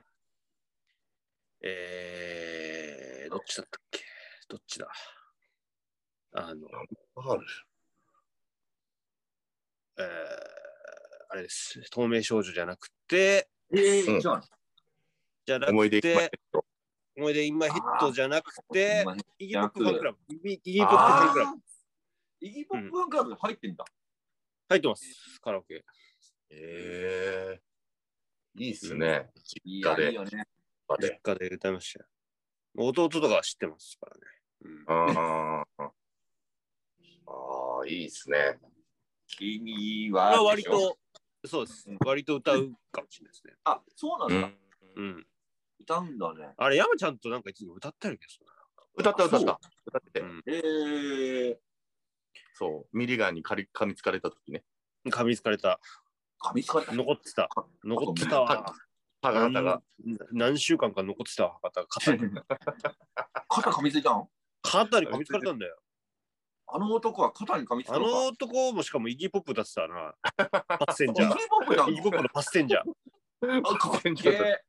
[1.62, 4.00] えー、どっちだったっけ？
[4.48, 4.88] どっちだ？
[6.34, 6.68] あの、
[7.16, 7.46] ある
[9.96, 10.06] えー、
[11.30, 11.80] あれです。
[11.90, 14.42] 透明少女じゃなくて、えー、うんじゃあ、
[15.46, 16.40] じゃなく思い出いっぱいて、
[17.16, 19.46] 思い出 in my head じゃなくて、今 Iggy Pop Fan Club。
[19.46, 23.84] イギ Iggy Pop Fan Club。Iggy Pop Fan Club で入ってんだ。
[24.68, 25.84] 入ってます、カラオケ。
[26.50, 27.60] えー、
[28.56, 29.30] いいっすね。
[29.64, 30.08] いや、実家で。
[30.10, 30.44] いいよね。
[31.00, 32.06] 実家で歌いましたよ。
[32.76, 34.22] 弟とかは知ってますからね。
[34.62, 35.84] うんあー
[37.26, 38.58] あー、いいっすね。
[39.26, 40.42] 君これはは。
[40.44, 40.98] 割と、
[41.44, 41.98] そうですうん。
[42.04, 43.54] 割と歌うかもしれないですね。
[43.64, 44.50] あ、そうなんだ。
[44.96, 45.26] うん。
[45.80, 46.54] 歌うんだね。
[46.56, 48.54] あれ、山ちゃんとなんかいつも歌ってるけど
[48.96, 49.60] 歌った歌った。
[49.86, 51.58] 歌ってて、うんえー、
[52.54, 54.64] そう、ミリガンにかり噛みつかれた時ね。
[55.06, 55.80] 噛みつかれた。
[56.44, 56.92] 噛みつかれた。
[56.92, 57.48] 残ってた。
[57.84, 58.74] 残ってたわ。
[59.22, 59.82] 歯型が。
[60.04, 62.18] 何何週間か残ってたわ、肩肩に。
[63.48, 64.28] 肩噛みついたの？
[64.62, 65.78] 肩に噛みつかれたんだよ。
[66.66, 68.26] あの男は肩に噛みついたあの。
[68.26, 70.14] 男もしかもイギーポップだってたな。
[70.50, 71.48] パッセンジャーイギー。
[71.48, 72.82] ポップだイギーポップのパッセンジャー。
[73.58, 74.64] あかっけえ。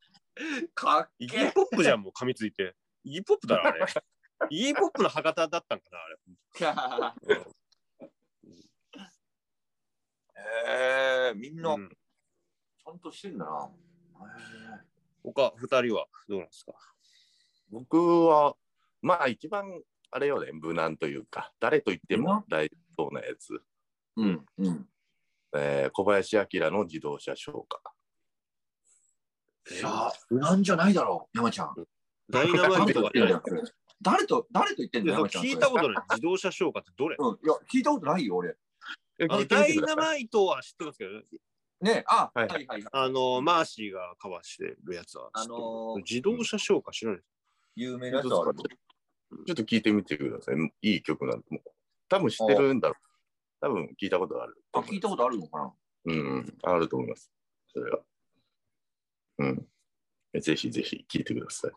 [0.74, 1.52] かっイギけえー。
[1.54, 2.76] ポップじゃん、もう噛みついて。
[3.04, 3.86] イギーポップだろ、あれ。
[4.50, 7.46] イギーポップの歯型だったんかな、あれ。
[10.68, 13.68] えー、みんなうんちゃんとしてんだな。
[13.68, 14.82] へ
[15.24, 16.74] 他二人はどうなんですか？
[17.72, 18.56] 僕は、
[19.02, 19.82] まあ一番、
[20.12, 23.54] あれよね、無難というか、誰と言っても大丈夫なやつ。
[23.54, 23.58] ー
[24.18, 24.88] うん、うん。
[25.56, 27.82] えー小林明の自動車消化。
[29.72, 31.74] いや、無難じゃないだろう、山ちゃん。
[32.30, 33.42] ダイナマイトがね誰と言ってんだよ。
[33.44, 33.62] それ
[34.02, 35.44] 誰と、誰と言ってんだよ、山ちゃん。
[35.44, 36.04] 聞いたことない。
[36.12, 37.18] 自動車消化ってどれ？
[37.18, 38.56] とうん、いや、聞いたことないよ、俺。
[39.22, 41.12] あのダイナマイトは知ってますけど、
[41.82, 42.92] ねあ、ははいいはいはい。
[42.92, 45.30] あの、マーシーがカバーしてるやつは。
[45.34, 47.30] あのー自動車消化知らないです。
[47.76, 48.34] 有名なやつある。
[48.34, 50.56] ちょっと聞いてみてください。
[50.82, 51.62] いい曲なんで、もう
[52.08, 52.98] 多分知ってるんだろう。
[53.62, 54.62] 多分聞いたことある。
[54.74, 55.74] あ、聞いたことあるのかな？
[56.06, 57.32] うん、あると思います。
[57.74, 58.00] それは。
[59.40, 59.68] うん。
[60.40, 61.72] ぜひぜひ聞いてください。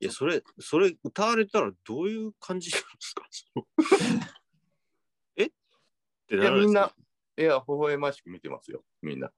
[0.00, 3.24] いや、それ、それ歌われたらどういう感じなんですか？
[6.30, 6.94] いや、ならないですか
[7.36, 9.30] みんな、いや、微笑ましく見てますよ、みんな。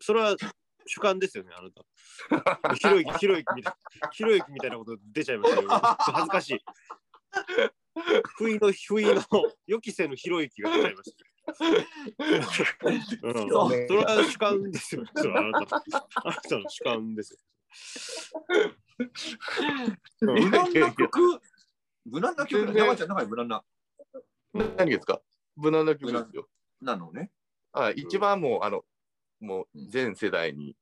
[0.00, 0.36] それは
[0.86, 1.84] 主観ですよね、あなた。
[2.74, 5.68] ひろゆき、ひろゆきみたいな、ひろゆきみたいなこと出ちゃいましたよ。
[5.68, 6.60] 恥ずかしい。
[8.36, 9.22] 不意の、不意の、
[9.66, 11.24] 予期せぬひろゆきが出ちゃいました。
[11.48, 11.50] う
[12.40, 12.62] ん、そ
[13.94, 15.04] れは主観ですよ。
[15.16, 15.82] それはあなたの
[16.24, 17.38] あなたの主観ですよ。
[20.20, 21.40] うん無難な曲、
[22.04, 22.72] 無難な曲だ。
[22.72, 23.64] 山ちゃん、中に無難な、
[24.52, 25.22] 何ですか？
[25.58, 26.48] 無難な曲ですよ。
[26.80, 27.30] なのね。
[27.72, 28.84] あ一番もう、あの、
[29.40, 30.76] もう全世代に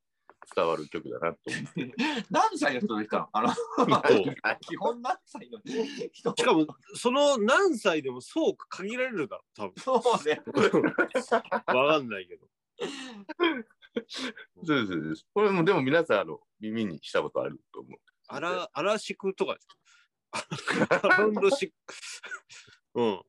[0.55, 1.95] 伝わる曲だなと思って。
[2.31, 3.29] 何歳の人でしたの？
[3.33, 3.53] あの、
[4.61, 6.35] 基本何歳の人？
[6.37, 9.75] しかも、その何歳でもそう限られるだろ、多分。
[9.83, 10.41] そうね。
[11.67, 12.47] わかんないけど。
[14.65, 15.27] そうですそうです。
[15.33, 17.99] これもでも皆さん、あの、耳にしたことあると思う。
[18.29, 19.67] あら、アラシクとかです
[20.89, 21.07] か？
[21.07, 22.21] around six。
[22.95, 23.23] うん。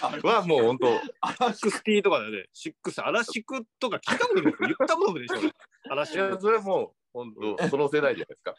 [0.00, 0.86] あれはもう本当、
[1.20, 2.46] あシックスティとかだよね。
[2.52, 5.50] シックス、アラシクとか聞いたことない言ったことないでしょ。
[5.90, 6.40] アラシいや、ク。
[6.40, 8.54] それもう本当、その世代じゃないですか。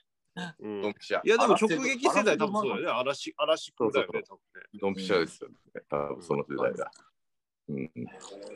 [0.59, 1.29] うんドンピシャい。
[1.29, 2.91] や、でも直撃世代多分そうだよね。
[2.91, 4.79] アラシ、アラシクだよね、多分ね。
[4.79, 5.55] ドンピシャですよね。
[5.89, 6.91] 多分その世代が。
[7.67, 7.91] うん、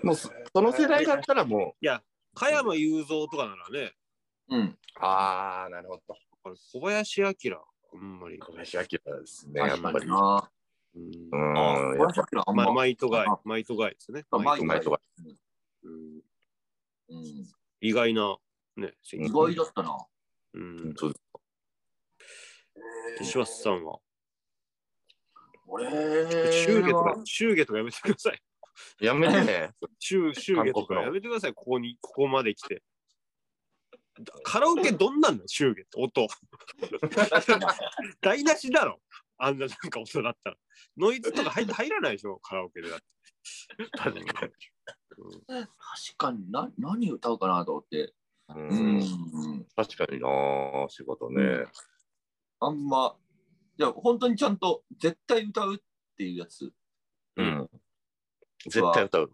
[0.03, 2.01] もうそその世代だったらもいや、
[2.33, 3.93] 加山雄三とかならね、
[4.49, 4.59] うん。
[4.61, 6.55] う、ああ、なるほど。
[6.71, 8.39] 小林明、あんまり。
[8.39, 10.07] 小林明ですね、やっぱり。
[10.95, 12.73] うんまま。
[12.73, 14.25] マイトガイあ、マイトガイですね。
[14.31, 14.99] あマイトガ
[15.83, 16.21] うん
[17.09, 17.47] うん。
[17.81, 18.37] 意外な、
[18.77, 19.97] ね、意外だったな。
[20.53, 20.93] うん。
[20.95, 21.23] そうです
[23.21, 23.99] 石橋さんは、
[25.67, 25.89] 俺
[26.51, 28.41] 祝儀とか、祝儀とかやめてください。
[28.99, 29.71] やめて ね。
[29.99, 32.83] 祝祝儀とかやめてください、ここに、ここまで来て。
[34.43, 36.27] カラオケどんなんだ祝儀って音。
[38.21, 39.01] 台無しだろ。
[39.43, 40.57] あんななんか音だったら。
[40.97, 43.05] ノイズとか入入らないでしょ、カラオケでだって。
[43.97, 44.51] 確かに。
[45.45, 45.67] 確
[46.17, 48.13] かにな何歌うかなと思って。
[48.49, 50.27] ううんん、確かにな、
[50.89, 51.65] 仕事ね。
[52.59, 53.15] あんま、
[53.77, 55.77] いや、本当にちゃんと絶対歌うっ
[56.17, 56.71] ていうやつ、
[57.35, 57.69] うん。
[58.65, 59.31] 絶対歌う。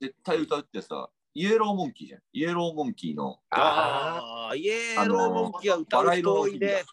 [0.00, 2.20] 絶対歌うってさ、イエローモンキーじゃん。
[2.32, 6.84] イエローモンキーの、あああ、イエローモンキーは歌う人多いね。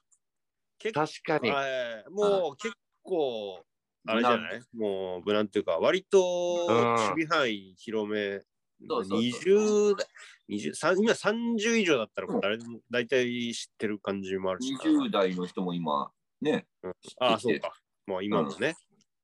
[0.94, 1.50] 確かに。
[1.50, 2.10] はい。
[2.10, 3.64] もう結構、
[4.08, 4.62] あれじゃない？
[4.74, 8.40] もう無難っていうか、割とうん守備範囲広め
[8.88, 10.08] そうそうそう20代、
[10.50, 14.74] 20さん今30以上だったら誰でも大体知ってる感じもあるし。
[14.74, 14.80] な。
[14.80, 16.94] 20代の人も今、ね、うん。
[17.20, 17.74] ああ、そうか。
[18.08, 18.76] もう今もね、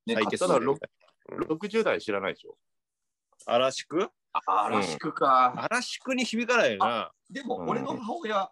[0.05, 0.81] ね採血ただろす
[1.31, 2.55] る60代知らないでしょ？
[3.47, 4.11] 嵐宿
[4.45, 5.67] あらしくか。
[5.71, 7.11] 嵐宿に響かないよな。
[7.31, 7.69] でも、うん。
[7.69, 8.51] 俺の母親、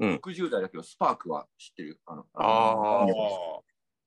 [0.00, 1.96] うん60代だけど、スパークは知ってるよ。
[2.06, 3.06] あのあ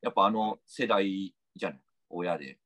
[0.01, 1.79] やっぱあの世代じゃない、
[2.09, 2.57] 親で。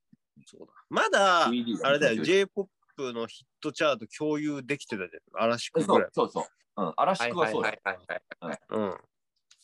[0.46, 0.74] そうだ。
[0.90, 2.70] まだ、3D あれだよ、J-POP
[3.14, 5.44] のヒットチャート共有できてたじゃん。
[5.44, 6.10] アラシクぐらい。
[6.14, 6.86] そうそうそう。
[6.86, 7.70] うん、アラシクはそうだ。
[7.70, 8.60] はいはいはい。
[8.70, 8.98] うん。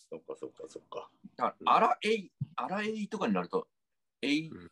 [0.10, 1.10] そっかそっかそっか。
[1.38, 3.68] だから、アラエイ、アラエイとかになると、
[4.22, 4.72] エイうん、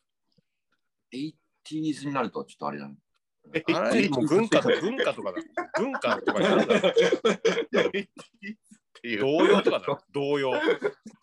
[1.13, 2.95] eighties になるとちょっとあれだね。
[3.73, 5.41] あれもう文化と文化とかだ。
[5.79, 7.91] 文化とかになるだろ
[9.01, 9.21] っていう。
[9.21, 9.85] 童謡とかだ。
[10.13, 10.51] 童謡。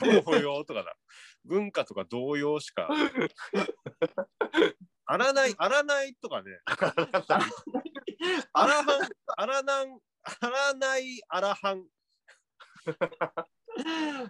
[0.01, 0.97] 童謡とかだ。
[1.45, 2.89] 文化とか童謡しか。
[5.07, 6.61] あらない、あらないとかね。
[8.53, 8.87] あらはん、
[9.37, 10.01] あらなん、
[10.43, 11.87] あらない、あらはん。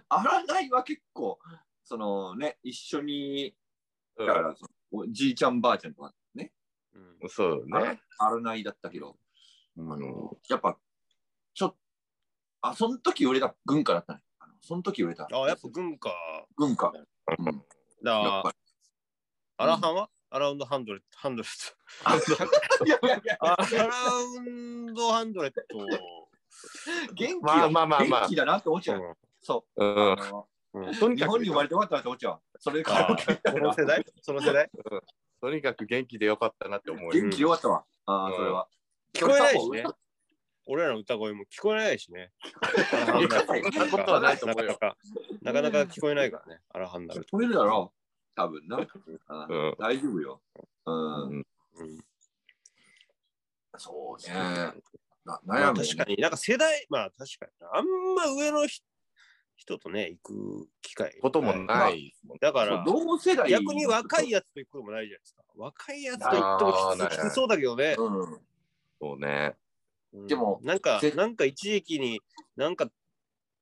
[0.09, 1.39] アラナイは結構、
[1.83, 3.55] そのね、一緒に、
[4.17, 6.53] だから、そのおじいちゃんばあちゃんとかね、
[6.93, 8.01] うんそうね。
[8.19, 9.17] アラナイだったけど、
[9.77, 10.77] うんあの、やっぱ、
[12.61, 14.21] あ、その時売れた軍歌だったね。
[14.39, 15.27] あのその時売れた。
[15.31, 16.11] あ、やっぱ文化。
[16.57, 16.91] 軍歌。
[17.37, 17.63] うん、だか
[18.03, 18.55] らやっぱ、
[19.57, 22.85] アラハンはアラウンドハンドレット、ハンドレッ。
[22.85, 23.57] いやいやいや、アラ
[24.37, 25.61] ウンドハンドレット。
[27.13, 29.17] 元気まあまあまあまあ元気だなって思っちゃう。
[29.41, 29.85] そう。
[29.85, 30.15] うんう
[30.91, 32.39] んとにかく日本に生まれてよかったなって思っちゃう。
[32.59, 34.05] それかあらーその世代？
[34.21, 34.69] その世代？
[35.41, 37.09] とにかく元気でよかったなって思うよ。
[37.11, 37.85] 元気でよかったわ。
[38.05, 38.67] ああ、それは。
[39.13, 39.83] 聞こえないしね。
[40.71, 42.31] 俺らの歌声も聞こえないしね。
[43.11, 43.41] そんな
[43.89, 44.97] ことはないと思うよなかなか
[45.41, 46.61] なかなか聞こえないからね。
[46.69, 47.21] アラハンダル。
[47.21, 48.35] 聞こえるだろう。
[48.35, 48.87] 多分な。
[49.27, 50.41] あうん大丈夫よ。
[50.85, 51.29] うん。
[51.29, 51.45] うんうん
[53.79, 54.33] そうね。
[54.35, 54.73] な
[55.25, 57.69] まあ悩むよね確かに、なんか世代、まあ確かにな。
[57.73, 58.81] あんま上のひ
[59.55, 61.17] 人とね、行く機会。
[61.19, 62.13] こともない。
[62.39, 65.41] だから、同世代逆に若いやつと行くこともないじゃないですか。
[65.55, 67.95] 若いやつと行ってもきつきつそうだけどね。
[67.97, 68.39] うん。
[69.01, 69.55] そうね。
[70.13, 72.21] うんでもなんかぜ、なんか一時期に、
[72.55, 72.89] なんか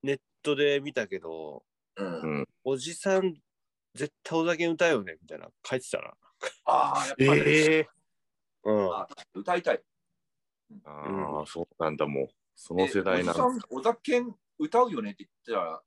[0.04, 1.64] ネットで見たけど、
[1.98, 2.48] うんうん。
[2.64, 3.36] おじさん、
[3.94, 6.14] 絶対お酒歌うよね、みたいな書いてたな。
[6.66, 7.90] ああ、やっぱり、ええ。
[8.64, 8.94] うん。
[8.94, 9.82] あ歌いたい。
[10.86, 12.28] ああ、そうなんだ、もう。
[12.56, 13.40] その世代なの。
[13.40, 14.24] えおじさん、お酒
[14.60, 15.82] 歌うよねって言ってたら、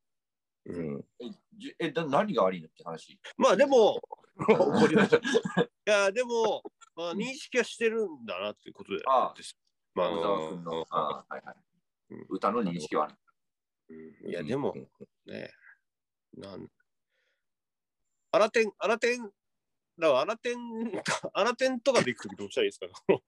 [0.66, 1.04] うん。
[1.20, 3.18] え、じえだ何が悪いのって話。
[3.36, 4.00] まあでも、
[4.40, 6.62] いや、でも、
[6.94, 9.56] まあ、認識はしてるんだなっていうことでああです。
[9.94, 11.56] まあ、小沢君の、ああはいはい
[12.10, 12.26] うん。
[12.28, 13.14] 歌の認識はある。
[13.90, 14.72] うんいや、でも、
[15.26, 15.50] ね、
[16.36, 16.68] なん、
[18.32, 19.22] アラテン、アラテン、
[19.98, 20.58] だからアラテン、
[21.32, 22.78] アラテンとかで行くときどうしたらいいで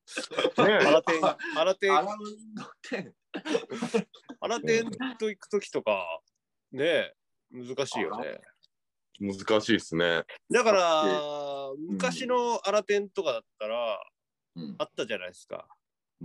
[0.07, 0.62] すか？
[0.68, 1.25] ねアラテン、
[1.59, 2.62] アラテンア、ラウンド
[2.96, 3.12] 10。
[4.40, 6.20] アラテンと行くときとか、
[6.70, 7.12] ね、
[7.51, 8.40] 難しいよね。
[9.18, 10.25] 難しいですね。
[10.51, 14.01] だからだ、昔のアラテンとかだったら、
[14.55, 15.66] うんあったじゃないですか。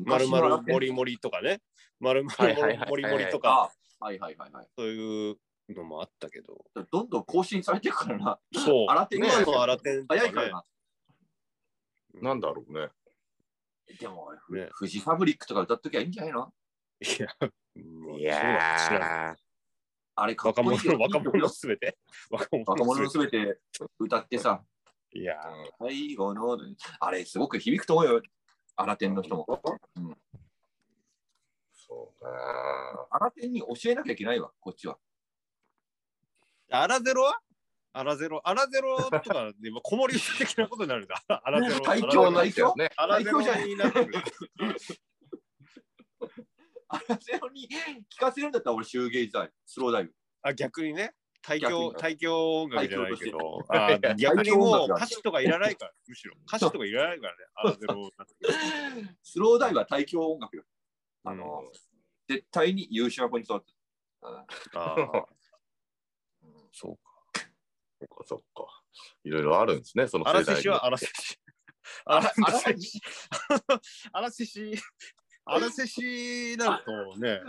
[0.06, 1.62] まるまるもりもりとかね。
[2.00, 2.56] まるまる
[2.88, 4.68] もりもりとか、あはいはいはいはい。
[4.78, 5.38] そういう
[5.70, 6.64] のもあったけど。
[6.92, 8.40] どんどん更新されてるからな。
[8.54, 8.86] そう。
[8.90, 10.64] アラテン今のアラテンとかね早いからな。
[12.22, 12.90] なんだろうね。
[14.00, 16.54] でも、ねフジファブリックとか歌っときゃいいんじゃないの？
[17.00, 17.28] いや、
[17.76, 19.36] うんいや
[20.20, 21.98] あれかっ若こいいよ者、若者すべて。
[22.30, 23.60] 若若者者のすべて
[24.00, 24.64] 歌ってさ、
[25.14, 25.36] いや、
[25.80, 26.58] 最後の、
[27.00, 28.22] あれすごく響くと思うよ。
[28.78, 29.46] アラテンの人も。
[29.48, 30.16] ー、
[31.74, 34.98] そうかアラテンに教えなきゃいけないわ、こっちは。
[36.70, 37.40] アラゼロは？
[37.94, 41.24] アラゼロ、アラゼロとかで今、子守的なことになるんだ。
[41.28, 41.84] アラゼロ。
[41.84, 42.08] 最な。
[42.10, 42.92] 強ね。
[42.96, 43.90] アラゼロにな
[47.20, 47.68] ゼロに
[48.16, 50.14] 聞かせるんだったら俺、シューゲイザー、スローダイブ。
[50.44, 51.16] あ、逆にね。
[51.48, 56.36] 対逆響、に対響音楽じゃないけど、あ逆にもう歌詞とかいらないから、むしろ。
[56.46, 58.12] 歌詞とかいらないからね、アラゼロ。
[59.24, 60.64] スローダイブは対響音楽よ。
[61.24, 61.64] あの、
[62.28, 63.78] 絶対に優秀な子に育ってる。
[64.76, 65.26] ああ、
[66.74, 67.02] そうか。
[67.98, 68.84] そっかそっか。
[69.24, 70.48] いろいろあるんですね、そのア世代に。
[70.50, 71.40] ラセシはアラセシ。
[75.48, 76.02] あらアラセシ。
[76.02, 76.04] アラセシ。
[76.04, 77.42] アラセシなるとね。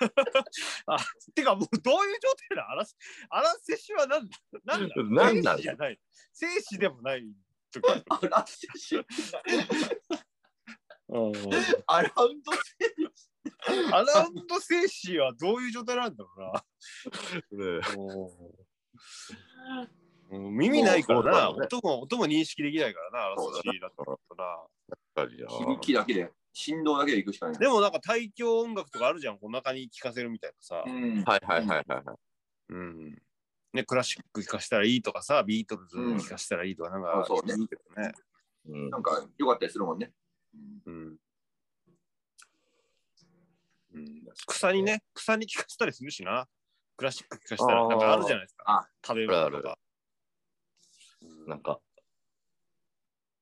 [0.86, 0.96] あ、
[1.34, 2.96] てかもうどういう状態だアラセ
[3.30, 4.94] アラセシはなんだなんだ？
[4.96, 5.56] なんなん？
[5.56, 6.00] 生死じゃない。
[6.32, 7.24] 生死でもない
[7.70, 7.82] 時。
[7.88, 8.96] アラセシ、
[11.08, 11.32] うん
[11.86, 12.52] アラウンド
[13.96, 16.52] アラウンド生死はどういう状態なんだろうな。
[16.52, 17.80] ね
[20.30, 24.66] うん耳ないからな、音も音も認識できないからな、アラセシだったら。
[25.48, 27.58] 響きだけで、振動だけで行くしかない。
[27.58, 30.84] でもなんか対響音楽とかあるじゃん、お腹に聞かせるみたいなさ。
[30.86, 31.24] うん。
[31.24, 32.16] はいはいはいはいはい。
[32.70, 33.22] うん。
[33.72, 38.12] ね、クラシック聴かせたらいいとかさ、ビートルズ聴かせたらいいとか、なんかあそうね言けどね。
[38.66, 40.12] うんなんか良かったりするもんね。
[40.86, 41.16] うん。
[43.94, 46.48] うん、草にね、草に聴かせたりするしな。
[46.96, 48.64] クラシック聴かせたら、なんかあるじゃないですか。
[48.66, 49.78] あ食べ物とか。
[51.46, 51.80] なんか、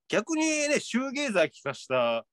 [0.08, 2.26] 逆にね、シューゲーザー聴かした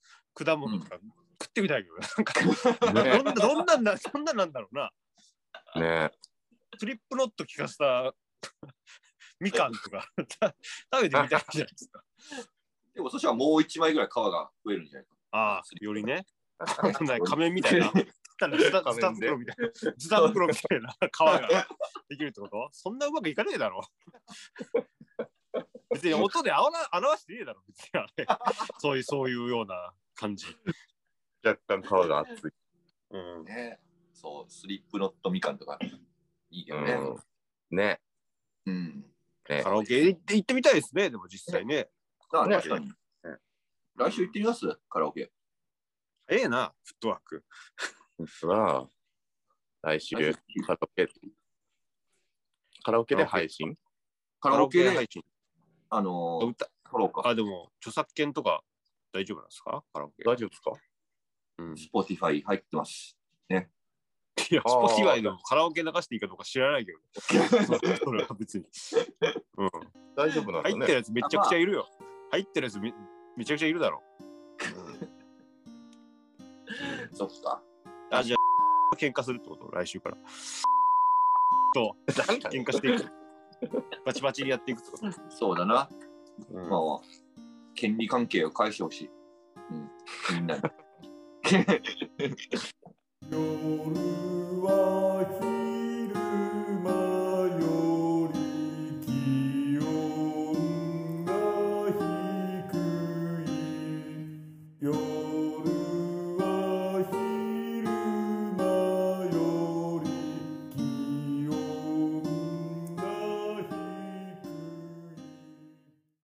[0.45, 0.97] 果物とか
[1.41, 1.95] 食ってみたいけど、
[2.86, 4.91] なんか、ねどんなどんなんだ、そんなんなんだろうな。
[5.75, 6.12] ね
[6.78, 8.13] スリップノット聞かせた
[9.39, 12.04] みかんとか 食べてみたいじゃないですか。
[12.93, 15.15] でもそしたらもう一枚ぐらい皮が増えるんじゃないか。
[15.32, 16.25] ああ、よりね。
[17.25, 17.91] 仮面みたいな。
[17.91, 19.71] ズタズタ袋みたいな。
[19.97, 21.67] ズタ袋みたいな皮が
[22.10, 23.82] できるってことそんなうまくいかねえだろ。
[25.91, 28.28] 別に音で表表してねえだろ、別にあれ。
[28.78, 30.45] そういう、そういうような感じ。
[31.43, 32.51] 若干皮が厚い。
[33.12, 33.45] うん。
[33.45, 33.79] ね。
[34.13, 35.79] そう、スリップノットみかんとか
[36.49, 36.93] いいけどね。
[36.93, 37.13] う
[37.73, 37.77] ん。
[37.77, 38.01] ね。
[38.65, 39.01] うん。
[39.47, 41.75] ねカラオケ行って行ってみたいですね、でも実際ね。
[41.75, 41.89] ね
[42.34, 42.91] あ確かに。
[43.95, 44.79] 来週行ってみます？
[44.89, 45.32] カラオケ。
[46.29, 47.45] ええな、フットワーク。
[48.43, 48.89] は、
[49.82, 50.21] 来週、カ
[50.73, 51.08] ラオケ、
[52.84, 53.77] カラオケで配信？
[54.39, 55.23] カラオケで、配信。
[55.89, 57.27] あのー、歌撮ろうか。
[57.27, 58.63] あ、でも、著作権とか
[59.13, 59.84] 大丈夫なんですか？
[59.93, 60.24] カラオケ。
[60.26, 60.72] 大丈夫ですか？
[61.58, 63.15] うん、い Spotify 入ってます。
[64.52, 67.00] や、スあー Spotify でもカラオケ流していいかどうか知らないけど、
[68.04, 68.65] それは別に。
[69.58, 69.69] うん。
[70.15, 70.76] 大丈夫なんだね。
[70.76, 71.88] 入ってるやつめちゃくちゃいるよ。
[72.32, 72.93] 入ってるやつめ
[73.38, 74.02] めちゃくちゃいるだろ。
[77.13, 77.62] そっか。
[78.12, 79.69] あ、じゃあ、喧嘩するってこと？
[79.72, 80.17] 来週から。
[81.76, 83.06] と、喧嘩していく。
[84.06, 85.12] バチバチにやっていくってこと？
[85.30, 85.89] そうだな。
[86.50, 86.80] うんまあ、
[87.80, 89.10] 権利関係を返してほしい。
[89.72, 89.89] うん。
[90.36, 90.62] みんなに。
[93.32, 95.09] 夜